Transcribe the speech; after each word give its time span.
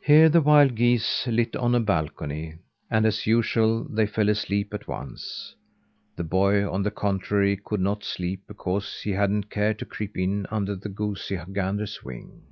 Here 0.00 0.30
the 0.30 0.40
wild 0.40 0.76
geese 0.76 1.26
lit 1.26 1.54
on 1.56 1.74
a 1.74 1.80
balcony, 1.80 2.56
and, 2.90 3.04
as 3.04 3.26
usual, 3.26 3.84
they 3.84 4.06
fell 4.06 4.30
asleep 4.30 4.72
at 4.72 4.88
once. 4.88 5.54
The 6.16 6.24
boy, 6.24 6.66
on 6.66 6.84
the 6.84 6.90
contrary, 6.90 7.58
could 7.62 7.80
not 7.80 8.02
sleep 8.02 8.44
because 8.48 9.02
he 9.02 9.10
hadn't 9.10 9.50
cared 9.50 9.78
to 9.80 9.84
creep 9.84 10.16
in 10.16 10.46
under 10.50 10.74
the 10.74 10.88
goosey 10.88 11.38
gander's 11.52 12.02
wing. 12.02 12.44